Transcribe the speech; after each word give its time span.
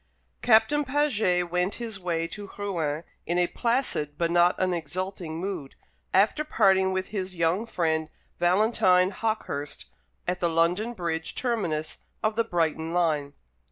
Captain 0.41 0.83
Paget 0.83 1.51
went 1.51 1.75
his 1.75 1.99
way 1.99 2.25
to 2.27 2.49
Rouen 2.57 3.03
in 3.27 3.37
a 3.37 3.45
placid 3.45 4.17
but 4.17 4.31
not 4.31 4.59
an 4.59 4.73
exulting 4.73 5.39
mood, 5.39 5.75
after 6.11 6.43
parting 6.43 6.91
with 6.91 7.09
his 7.09 7.35
young 7.35 7.67
friend 7.67 8.09
Valentine 8.39 9.11
Hawkehurst 9.11 9.85
at 10.27 10.39
the 10.39 10.49
London 10.49 10.93
Bridge 10.93 11.35
terminus 11.35 11.99
of 12.23 12.35
the 12.35 12.43
Brighton 12.43 12.93
line. 12.95 13.33